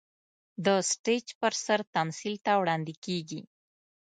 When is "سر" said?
1.65-1.79